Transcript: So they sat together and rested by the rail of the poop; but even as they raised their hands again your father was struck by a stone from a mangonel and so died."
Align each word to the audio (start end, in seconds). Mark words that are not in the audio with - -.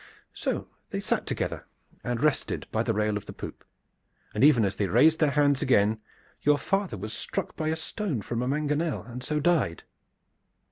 So 0.33 0.67
they 0.89 0.99
sat 0.99 1.27
together 1.27 1.67
and 2.03 2.23
rested 2.23 2.65
by 2.71 2.81
the 2.81 2.95
rail 2.95 3.17
of 3.17 3.27
the 3.27 3.33
poop; 3.33 3.63
but 4.33 4.41
even 4.43 4.65
as 4.65 4.75
they 4.77 4.87
raised 4.87 5.19
their 5.19 5.29
hands 5.29 5.61
again 5.61 5.99
your 6.41 6.57
father 6.57 6.97
was 6.97 7.13
struck 7.13 7.55
by 7.55 7.67
a 7.67 7.75
stone 7.75 8.23
from 8.23 8.41
a 8.41 8.47
mangonel 8.47 9.03
and 9.03 9.23
so 9.23 9.39
died." 9.39 9.83